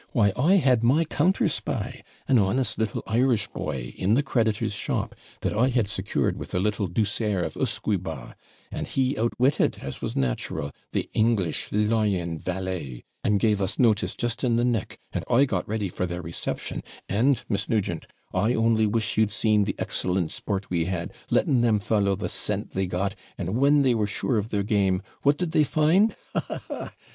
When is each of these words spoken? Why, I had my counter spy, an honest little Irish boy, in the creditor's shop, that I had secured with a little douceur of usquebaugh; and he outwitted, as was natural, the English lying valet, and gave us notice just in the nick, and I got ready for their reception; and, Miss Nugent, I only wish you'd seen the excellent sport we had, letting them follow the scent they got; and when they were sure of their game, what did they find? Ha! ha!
Why, 0.13 0.33
I 0.35 0.55
had 0.55 0.81
my 0.83 1.05
counter 1.05 1.47
spy, 1.47 2.01
an 2.27 2.39
honest 2.39 2.79
little 2.79 3.03
Irish 3.05 3.47
boy, 3.49 3.93
in 3.95 4.15
the 4.15 4.23
creditor's 4.23 4.73
shop, 4.73 5.13
that 5.41 5.53
I 5.55 5.69
had 5.69 5.87
secured 5.87 6.39
with 6.39 6.55
a 6.55 6.59
little 6.59 6.87
douceur 6.87 7.43
of 7.43 7.53
usquebaugh; 7.55 8.33
and 8.71 8.87
he 8.87 9.15
outwitted, 9.15 9.77
as 9.79 10.01
was 10.01 10.15
natural, 10.15 10.71
the 10.91 11.07
English 11.13 11.71
lying 11.71 12.39
valet, 12.39 13.03
and 13.23 13.39
gave 13.39 13.61
us 13.61 13.77
notice 13.77 14.15
just 14.15 14.43
in 14.43 14.55
the 14.55 14.65
nick, 14.65 14.97
and 15.13 15.23
I 15.29 15.45
got 15.45 15.67
ready 15.69 15.87
for 15.87 16.07
their 16.07 16.23
reception; 16.23 16.81
and, 17.07 17.43
Miss 17.47 17.69
Nugent, 17.69 18.07
I 18.33 18.55
only 18.55 18.87
wish 18.87 19.19
you'd 19.19 19.29
seen 19.29 19.65
the 19.65 19.75
excellent 19.77 20.31
sport 20.31 20.71
we 20.71 20.85
had, 20.85 21.13
letting 21.29 21.61
them 21.61 21.77
follow 21.77 22.15
the 22.15 22.27
scent 22.27 22.71
they 22.71 22.87
got; 22.87 23.13
and 23.37 23.55
when 23.55 23.83
they 23.83 23.93
were 23.93 24.07
sure 24.07 24.39
of 24.39 24.49
their 24.49 24.63
game, 24.63 25.03
what 25.21 25.37
did 25.37 25.51
they 25.51 25.63
find? 25.63 26.15
Ha! 26.33 26.63
ha! 26.67 26.91